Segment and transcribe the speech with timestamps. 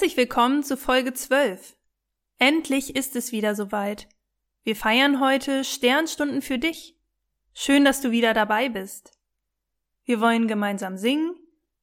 [0.00, 1.76] Herzlich willkommen zu Folge 12.
[2.38, 4.08] Endlich ist es wieder soweit.
[4.62, 6.98] Wir feiern heute Sternstunden für dich.
[7.52, 9.12] Schön, dass du wieder dabei bist.
[10.04, 11.34] Wir wollen gemeinsam singen,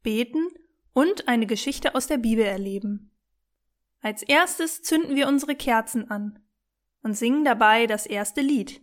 [0.02, 0.48] beten
[0.94, 3.12] und eine Geschichte aus der Bibel erleben.
[4.02, 6.40] Als erstes zünden wir unsere Kerzen an
[7.04, 8.82] und singen dabei das erste Lied.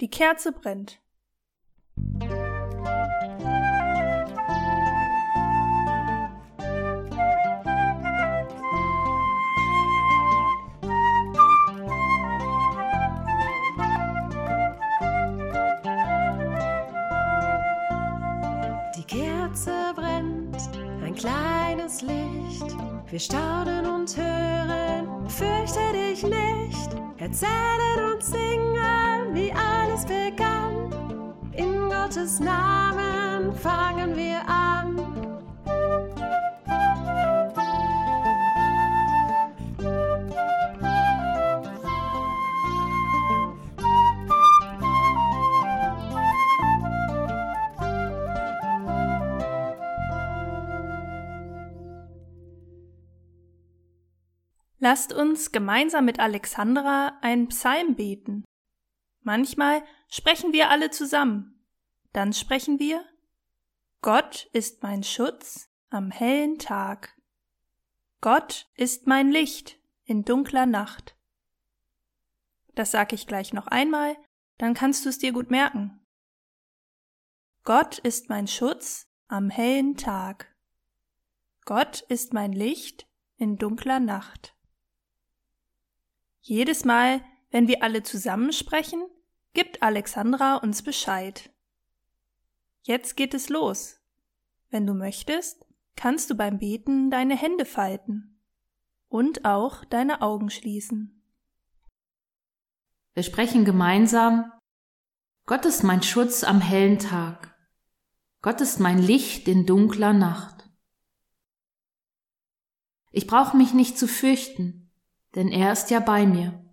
[0.00, 1.00] Die Kerze brennt.
[18.96, 20.56] Die Kerze brennt,
[21.04, 22.76] ein kleines Licht.
[23.10, 26.90] Wir staunen und hören, fürchte dich nicht.
[27.18, 30.92] Erzählen und singen, wie alles begann.
[31.52, 35.23] In Gottes Namen fangen wir an.
[54.84, 58.44] Lasst uns gemeinsam mit Alexandra einen Psalm beten.
[59.22, 61.66] Manchmal sprechen wir alle zusammen.
[62.12, 63.02] Dann sprechen wir
[64.02, 67.18] Gott ist mein Schutz am hellen Tag.
[68.20, 71.16] Gott ist mein Licht in dunkler Nacht.
[72.74, 74.14] Das sag ich gleich noch einmal,
[74.58, 76.06] dann kannst du es dir gut merken.
[77.62, 80.54] Gott ist mein Schutz am hellen Tag.
[81.64, 84.53] Gott ist mein Licht in dunkler Nacht.
[86.46, 89.02] Jedes Mal, wenn wir alle zusammensprechen,
[89.54, 91.50] gibt Alexandra uns Bescheid.
[92.82, 93.98] Jetzt geht es los.
[94.68, 95.64] Wenn du möchtest,
[95.96, 98.38] kannst du beim Beten deine Hände falten
[99.08, 101.24] und auch deine Augen schließen.
[103.14, 104.52] Wir sprechen gemeinsam
[105.46, 107.56] Gott ist mein Schutz am hellen Tag.
[108.42, 110.68] Gott ist mein Licht in dunkler Nacht.
[113.12, 114.83] Ich brauche mich nicht zu fürchten,
[115.34, 116.64] denn er ist ja bei mir.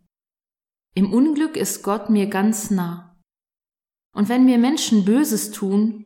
[0.93, 3.19] Im Unglück ist Gott mir ganz nah.
[4.13, 6.05] Und wenn mir Menschen Böses tun,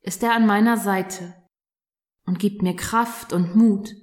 [0.00, 1.34] ist er an meiner Seite
[2.24, 3.94] und gibt mir Kraft und Mut.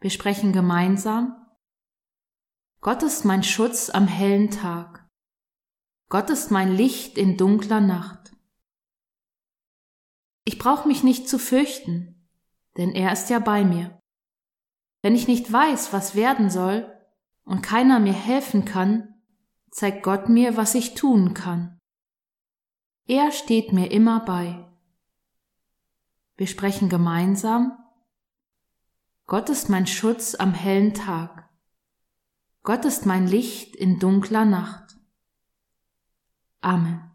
[0.00, 1.34] Wir sprechen gemeinsam.
[2.80, 5.08] Gott ist mein Schutz am hellen Tag.
[6.08, 8.32] Gott ist mein Licht in dunkler Nacht.
[10.44, 12.28] Ich brauche mich nicht zu fürchten,
[12.76, 13.95] denn er ist ja bei mir.
[15.06, 16.92] Wenn ich nicht weiß, was werden soll
[17.44, 19.14] und keiner mir helfen kann,
[19.70, 21.80] zeigt Gott mir, was ich tun kann.
[23.06, 24.68] Er steht mir immer bei.
[26.36, 27.78] Wir sprechen gemeinsam.
[29.26, 31.50] Gott ist mein Schutz am hellen Tag.
[32.64, 34.96] Gott ist mein Licht in dunkler Nacht.
[36.62, 37.12] Amen.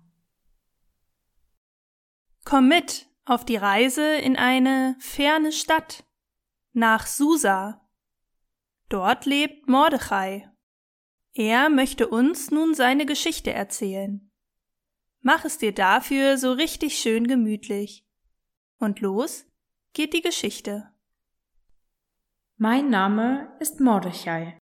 [2.46, 6.06] Komm mit auf die Reise in eine ferne Stadt,
[6.74, 7.82] nach Susa,
[8.92, 10.52] Dort lebt Mordechai.
[11.34, 14.30] Er möchte uns nun seine Geschichte erzählen.
[15.22, 18.06] Mach es dir dafür so richtig schön gemütlich.
[18.80, 19.46] Und los
[19.94, 20.92] geht die Geschichte.
[22.58, 24.60] Mein Name ist Mordechai.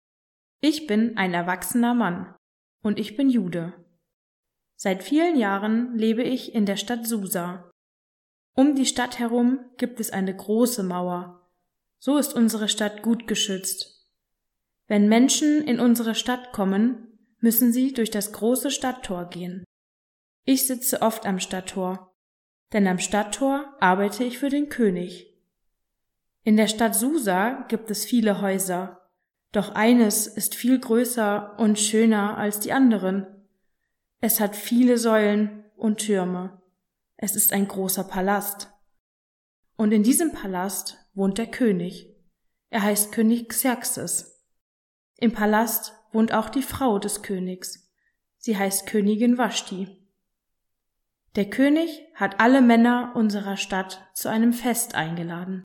[0.60, 2.32] Ich bin ein erwachsener Mann
[2.80, 3.74] und ich bin Jude.
[4.76, 7.72] Seit vielen Jahren lebe ich in der Stadt Susa.
[8.54, 11.41] Um die Stadt herum gibt es eine große Mauer.
[12.02, 13.92] So ist unsere Stadt gut geschützt
[14.92, 19.64] wenn Menschen in unsere Stadt kommen, müssen sie durch das große Stadttor gehen.
[20.44, 22.12] Ich sitze oft am Stadttor,
[22.74, 25.34] denn am Stadttor arbeite ich für den König.
[26.44, 29.00] In der Stadt Susa gibt es viele Häuser,
[29.52, 33.26] doch eines ist viel größer und schöner als die anderen.
[34.20, 36.60] Es hat viele Säulen und Türme.
[37.16, 38.68] Es ist ein großer Palast.
[39.76, 42.14] Und in diesem Palast wohnt der König.
[42.70, 44.44] Er heißt König Xerxes.
[45.18, 47.90] Im Palast wohnt auch die Frau des Königs.
[48.38, 49.88] Sie heißt Königin Vashti.
[51.36, 55.64] Der König hat alle Männer unserer Stadt zu einem Fest eingeladen.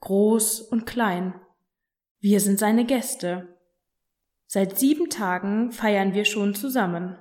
[0.00, 1.34] Groß und klein.
[2.20, 3.56] Wir sind seine Gäste.
[4.46, 7.16] Seit sieben Tagen feiern wir schon zusammen.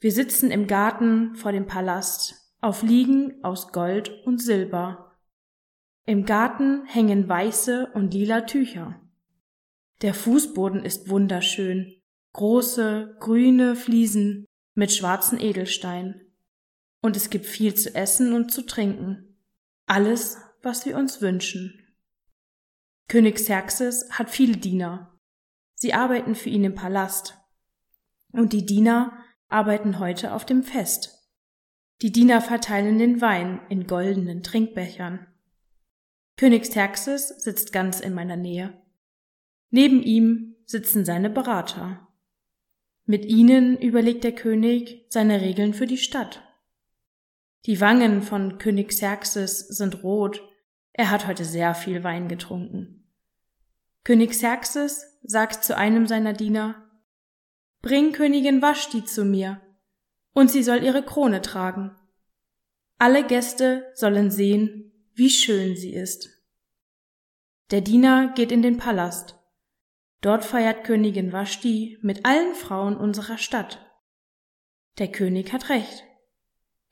[0.00, 5.13] Wir sitzen im Garten vor dem Palast auf Liegen aus Gold und Silber.
[6.06, 9.00] Im Garten hängen weiße und lila Tücher.
[10.02, 11.94] Der Fußboden ist wunderschön.
[12.34, 16.36] Große, grüne Fliesen mit schwarzen Edelsteinen.
[17.00, 19.38] Und es gibt viel zu essen und zu trinken.
[19.86, 21.80] Alles, was wir uns wünschen.
[23.08, 25.18] König Xerxes hat viele Diener.
[25.74, 27.38] Sie arbeiten für ihn im Palast.
[28.30, 29.16] Und die Diener
[29.48, 31.30] arbeiten heute auf dem Fest.
[32.02, 35.26] Die Diener verteilen den Wein in goldenen Trinkbechern.
[36.36, 38.74] König Xerxes sitzt ganz in meiner Nähe.
[39.70, 42.08] Neben ihm sitzen seine Berater.
[43.06, 46.42] Mit ihnen überlegt der König seine Regeln für die Stadt.
[47.66, 50.42] Die Wangen von König Xerxes sind rot,
[50.92, 53.08] er hat heute sehr viel Wein getrunken.
[54.04, 56.90] König Xerxes sagt zu einem seiner Diener,
[57.80, 59.60] Bring Königin Vashti zu mir,
[60.32, 61.94] und sie soll ihre Krone tragen.
[62.98, 66.28] Alle Gäste sollen sehen, wie schön sie ist.
[67.70, 69.38] Der Diener geht in den Palast.
[70.20, 73.80] Dort feiert Königin Vashti mit allen Frauen unserer Stadt.
[74.98, 76.04] Der König hat recht.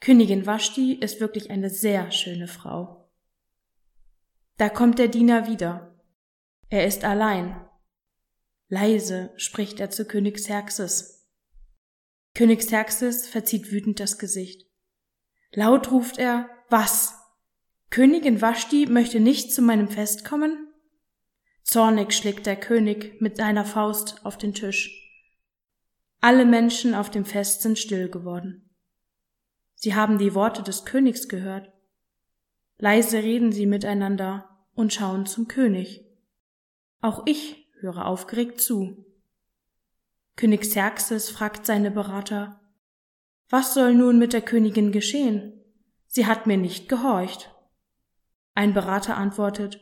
[0.01, 3.11] Königin Vashti ist wirklich eine sehr schöne Frau.
[4.59, 5.99] Da kommt der Diener wieder.
[6.69, 7.65] Er ist allein.
[8.69, 11.29] Leise spricht er zu König Xerxes.
[12.35, 14.67] König Xerxes verzieht wütend das Gesicht.
[15.53, 17.22] Laut ruft er, was?
[17.93, 20.67] Königin Vashti möchte nicht zu meinem Fest kommen?
[21.63, 24.99] Zornig schlägt der König mit seiner Faust auf den Tisch.
[26.23, 28.71] Alle Menschen auf dem Fest sind still geworden.
[29.75, 31.71] Sie haben die Worte des Königs gehört.
[32.79, 36.03] Leise reden sie miteinander und schauen zum König.
[37.03, 39.05] Auch ich höre aufgeregt zu.
[40.37, 42.59] König Xerxes fragt seine Berater,
[43.51, 45.61] was soll nun mit der Königin geschehen?
[46.07, 47.52] Sie hat mir nicht gehorcht.
[48.55, 49.81] Ein Berater antwortet,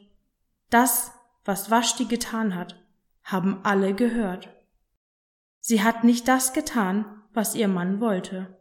[0.71, 1.13] das,
[1.45, 2.85] was Vashti getan hat,
[3.25, 4.49] haben alle gehört.
[5.59, 8.59] Sie hat nicht das getan, was ihr Mann wollte.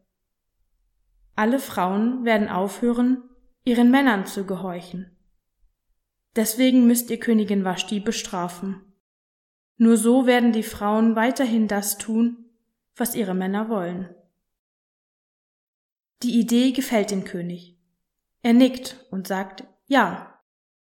[1.36, 3.24] Alle Frauen werden aufhören,
[3.64, 5.16] ihren Männern zu gehorchen.
[6.36, 8.82] Deswegen müsst ihr Königin Vashti bestrafen.
[9.78, 12.50] Nur so werden die Frauen weiterhin das tun,
[12.96, 14.10] was ihre Männer wollen.
[16.22, 17.78] Die Idee gefällt dem König.
[18.42, 20.40] Er nickt und sagt, ja,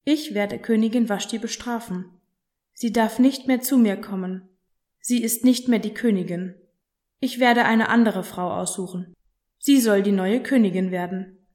[0.04, 2.20] ich werde Königin Vashti bestrafen.
[2.74, 4.48] Sie darf nicht mehr zu mir kommen.
[5.00, 6.56] Sie ist nicht mehr die Königin.
[7.20, 9.14] Ich werde eine andere Frau aussuchen.
[9.58, 11.46] Sie soll die neue Königin werden.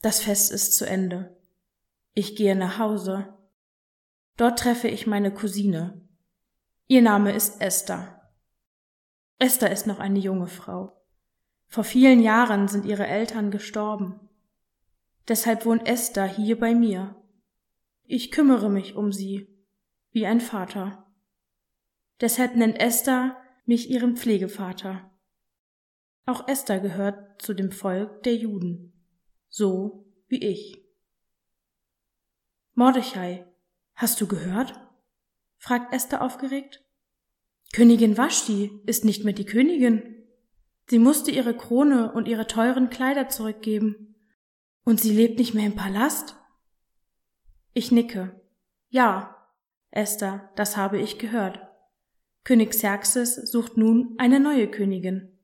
[0.00, 1.36] Das Fest ist zu Ende.
[2.14, 3.34] Ich gehe nach Hause.
[4.38, 6.00] Dort treffe ich meine Cousine.
[6.86, 8.22] Ihr Name ist Esther.
[9.38, 10.96] Esther ist noch eine junge Frau.
[11.66, 14.25] Vor vielen Jahren sind ihre Eltern gestorben.
[15.28, 17.16] Deshalb wohnt Esther hier bei mir.
[18.04, 19.48] Ich kümmere mich um sie,
[20.12, 21.06] wie ein Vater.
[22.20, 25.10] Deshalb nennt Esther mich ihren Pflegevater.
[26.24, 28.92] Auch Esther gehört zu dem Volk der Juden,
[29.48, 30.82] so wie ich.
[32.74, 33.46] Mordechai,
[33.94, 34.80] hast du gehört?
[35.58, 36.84] fragt Esther aufgeregt.
[37.72, 40.24] Königin Vashti ist nicht mehr die Königin.
[40.88, 44.15] Sie musste ihre Krone und ihre teuren Kleider zurückgeben.
[44.86, 46.36] Und sie lebt nicht mehr im Palast?
[47.72, 48.40] Ich nicke.
[48.88, 49.36] Ja,
[49.90, 51.60] Esther, das habe ich gehört.
[52.44, 55.40] König Xerxes sucht nun eine neue Königin.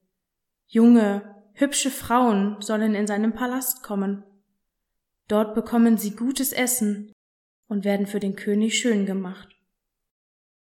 [0.69, 4.23] Junge, hübsche Frauen sollen in seinem Palast kommen.
[5.27, 7.13] Dort bekommen sie gutes Essen
[7.67, 9.49] und werden für den König schön gemacht.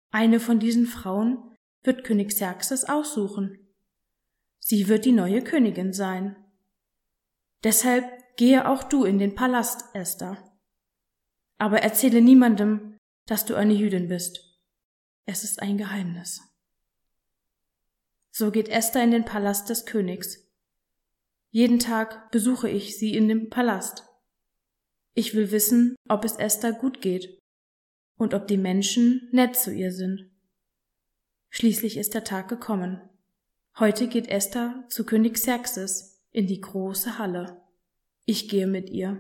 [0.10, 3.60] Eine von diesen Frauen wird König Xerxes aussuchen.
[4.58, 6.36] Sie wird die neue Königin sein.
[7.64, 10.36] Deshalb gehe auch du in den Palast, Esther.
[11.60, 14.60] Aber erzähle niemandem, dass du eine Jüdin bist.
[15.28, 16.42] Es ist ein Geheimnis.
[18.32, 20.52] So geht Esther in den Palast des Königs.
[21.52, 24.08] Jeden Tag besuche ich sie in dem Palast.
[25.14, 27.40] Ich will wissen, ob es Esther gut geht
[28.18, 30.32] und ob die Menschen nett zu ihr sind.
[31.52, 33.08] Schließlich ist der Tag gekommen.
[33.78, 37.61] Heute geht Esther zu König Xerxes in die große Halle.
[38.26, 39.20] Ich gehe mit ihr.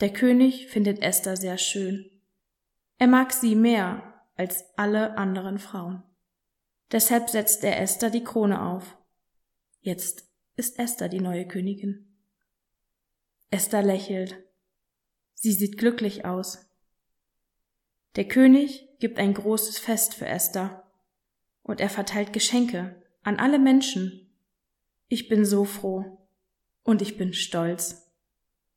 [0.00, 2.10] Der König findet Esther sehr schön.
[2.98, 6.02] Er mag sie mehr als alle anderen Frauen.
[6.90, 8.96] Deshalb setzt er Esther die Krone auf.
[9.80, 12.16] Jetzt ist Esther die neue Königin.
[13.50, 14.42] Esther lächelt.
[15.34, 16.66] Sie sieht glücklich aus.
[18.16, 20.90] Der König gibt ein großes Fest für Esther
[21.62, 24.34] und er verteilt Geschenke an alle Menschen.
[25.08, 26.19] Ich bin so froh
[26.82, 28.12] und ich bin stolz.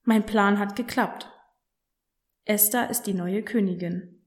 [0.03, 1.29] Mein Plan hat geklappt.
[2.45, 4.22] Esther ist die neue Königin.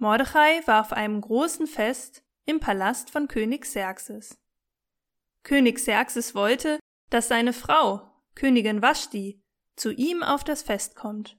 [0.00, 4.40] Mordechai war auf einem großen Fest im Palast von König Xerxes.
[5.42, 6.80] König Xerxes wollte,
[7.10, 9.42] dass seine Frau, Königin Vashti,
[9.76, 11.38] zu ihm auf das Fest kommt.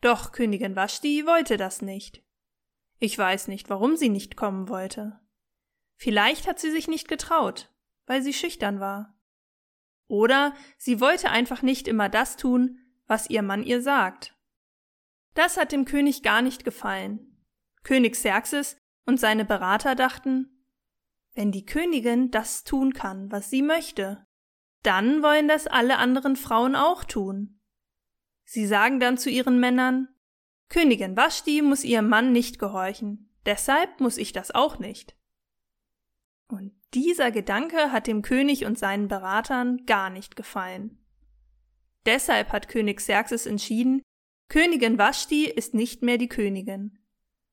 [0.00, 2.22] Doch Königin Vashti wollte das nicht.
[3.00, 5.18] Ich weiß nicht, warum sie nicht kommen wollte.
[5.96, 7.68] Vielleicht hat sie sich nicht getraut,
[8.06, 9.18] weil sie schüchtern war.
[10.06, 12.78] Oder sie wollte einfach nicht immer das tun,
[13.08, 14.36] was ihr Mann ihr sagt.
[15.34, 17.26] Das hat dem König gar nicht gefallen.
[17.82, 20.64] König Xerxes und seine Berater dachten,
[21.34, 24.26] wenn die Königin das tun kann, was sie möchte,
[24.82, 27.60] dann wollen das alle anderen Frauen auch tun.
[28.44, 30.08] Sie sagen dann zu ihren Männern,
[30.68, 35.16] Königin Vashti muss ihrem Mann nicht gehorchen, deshalb muss ich das auch nicht.
[36.48, 40.98] Und dieser Gedanke hat dem König und seinen Beratern gar nicht gefallen.
[42.06, 44.02] Deshalb hat König Xerxes entschieden,
[44.48, 46.99] Königin Vashti ist nicht mehr die Königin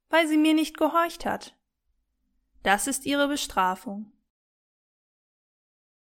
[0.10, 1.56] weil sie mir nicht gehorcht hat.
[2.64, 4.12] Das ist ihre Bestrafung.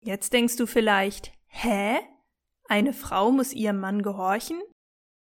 [0.00, 1.98] Jetzt denkst du vielleicht, hä?
[2.68, 4.60] Eine Frau muss ihrem Mann gehorchen?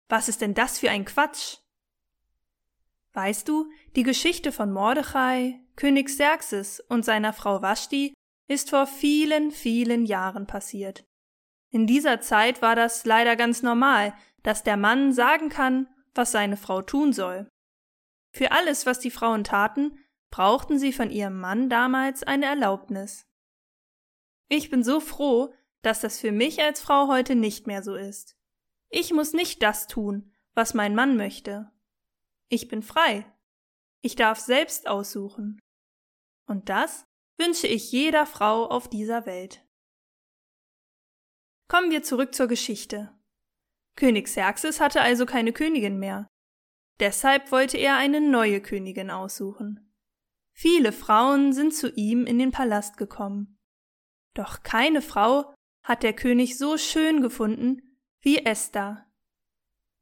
[0.09, 1.57] Was ist denn das für ein Quatsch?
[3.13, 8.13] Weißt du, die Geschichte von Mordechai, König Xerxes und seiner Frau Vashti
[8.47, 11.03] ist vor vielen, vielen Jahren passiert.
[11.69, 14.13] In dieser Zeit war das leider ganz normal,
[14.43, 17.47] dass der Mann sagen kann, was seine Frau tun soll.
[18.33, 19.99] Für alles, was die Frauen taten,
[20.31, 23.27] brauchten sie von ihrem Mann damals eine Erlaubnis.
[24.49, 28.35] Ich bin so froh, dass das für mich als Frau heute nicht mehr so ist.
[28.89, 31.71] Ich muss nicht das tun, was mein Mann möchte.
[32.49, 33.31] Ich bin frei.
[34.01, 35.59] Ich darf selbst aussuchen.
[36.47, 37.05] Und das
[37.37, 39.63] wünsche ich jeder Frau auf dieser Welt.
[41.67, 43.13] Kommen wir zurück zur Geschichte.
[43.95, 46.27] König Xerxes hatte also keine Königin mehr.
[46.99, 49.93] Deshalb wollte er eine neue Königin aussuchen.
[50.51, 53.57] Viele Frauen sind zu ihm in den Palast gekommen.
[54.33, 59.05] Doch keine Frau hat der König so schön gefunden wie Esther.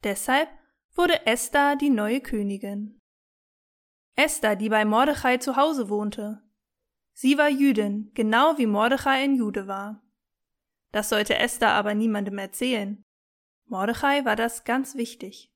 [0.04, 0.50] Deshalb
[0.94, 3.00] wurde Esther die neue Königin.
[4.16, 6.44] Esther, die bei Mordechai zu Hause wohnte.
[7.14, 10.04] Sie war Jüdin, genau wie Mordechai ein Jude war.
[10.92, 13.04] Das sollte Esther aber niemandem erzählen.
[13.66, 15.51] Mordechai war das ganz wichtig.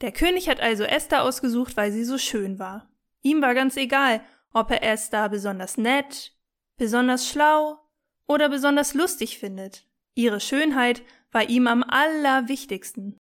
[0.00, 2.90] Der König hat also Esther ausgesucht, weil sie so schön war.
[3.22, 6.34] Ihm war ganz egal, ob er Esther besonders nett,
[6.76, 7.78] besonders schlau
[8.26, 9.86] oder besonders lustig findet.
[10.14, 13.18] Ihre Schönheit war ihm am allerwichtigsten.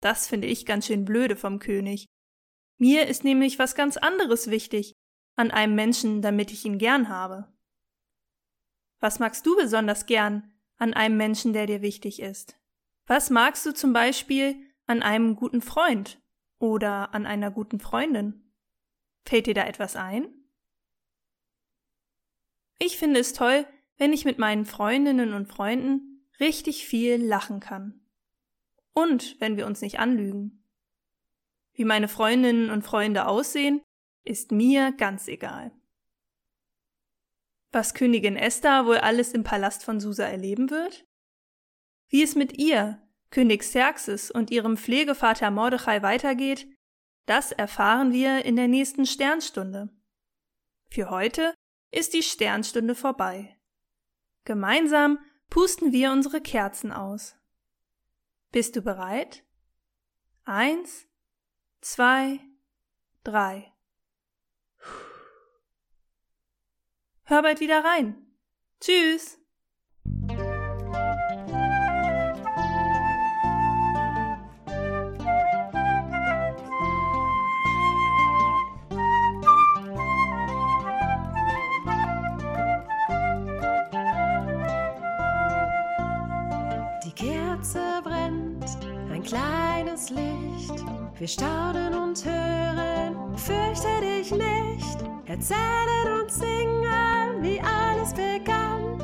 [0.00, 2.06] Das finde ich ganz schön blöde vom König.
[2.78, 4.92] Mir ist nämlich was ganz anderes wichtig
[5.36, 7.52] an einem Menschen, damit ich ihn gern habe.
[9.00, 12.56] Was magst du besonders gern an einem Menschen, der dir wichtig ist?
[13.06, 16.20] Was magst du zum Beispiel an einem guten Freund
[16.58, 18.52] oder an einer guten Freundin?
[19.24, 20.26] Fällt dir da etwas ein?
[22.78, 28.00] Ich finde es toll, wenn ich mit meinen Freundinnen und Freunden richtig viel lachen kann.
[28.92, 30.64] Und wenn wir uns nicht anlügen.
[31.72, 33.82] Wie meine Freundinnen und Freunde aussehen,
[34.24, 35.72] ist mir ganz egal.
[37.72, 41.04] Was Königin Esther wohl alles im Palast von Susa erleben wird?
[42.08, 43.03] Wie es mit ihr,
[43.34, 46.68] König Xerxes und ihrem Pflegevater Mordechai weitergeht,
[47.26, 49.88] das erfahren wir in der nächsten Sternstunde.
[50.88, 51.52] Für heute
[51.90, 53.58] ist die Sternstunde vorbei.
[54.44, 55.18] Gemeinsam
[55.50, 57.34] pusten wir unsere Kerzen aus.
[58.52, 59.42] Bist du bereit?
[60.44, 61.08] Eins,
[61.80, 62.38] zwei,
[63.24, 63.72] drei.
[67.24, 68.14] Hör bald wieder rein.
[68.80, 69.40] Tschüss.
[89.24, 90.84] kleines Licht.
[91.18, 94.98] Wir staunen und hören, fürchte dich nicht.
[95.26, 99.00] Erzählen und singen, wie alles begann.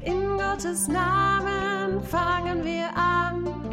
[0.00, 3.63] In Gottes Namen fangen wir an.